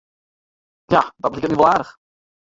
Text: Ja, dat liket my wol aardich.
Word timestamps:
Ja, 0.93 1.13
dat 1.21 1.33
liket 1.35 1.51
my 1.51 1.57
wol 1.59 1.71
aardich. 1.73 1.91